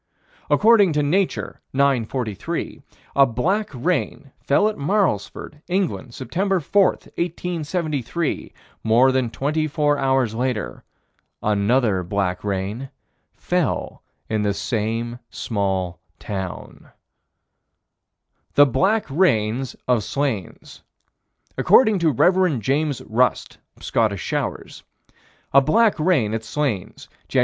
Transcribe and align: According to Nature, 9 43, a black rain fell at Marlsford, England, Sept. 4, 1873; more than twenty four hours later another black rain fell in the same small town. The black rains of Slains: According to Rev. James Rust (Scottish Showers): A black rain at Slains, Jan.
According 0.49 0.93
to 0.93 1.03
Nature, 1.03 1.61
9 1.73 2.05
43, 2.05 2.81
a 3.15 3.27
black 3.27 3.69
rain 3.71 4.31
fell 4.39 4.67
at 4.67 4.75
Marlsford, 4.75 5.61
England, 5.67 6.13
Sept. 6.13 6.63
4, 6.63 6.85
1873; 6.93 8.51
more 8.83 9.11
than 9.11 9.29
twenty 9.29 9.67
four 9.67 9.99
hours 9.99 10.33
later 10.33 10.83
another 11.43 12.01
black 12.01 12.43
rain 12.43 12.89
fell 13.35 14.01
in 14.27 14.41
the 14.41 14.55
same 14.55 15.19
small 15.29 15.99
town. 16.17 16.89
The 18.55 18.65
black 18.65 19.05
rains 19.07 19.75
of 19.87 20.03
Slains: 20.03 20.81
According 21.59 21.99
to 21.99 22.09
Rev. 22.09 22.59
James 22.59 23.03
Rust 23.03 23.59
(Scottish 23.79 24.23
Showers): 24.23 24.81
A 25.53 25.61
black 25.61 25.99
rain 25.99 26.33
at 26.33 26.43
Slains, 26.43 27.07
Jan. 27.27 27.39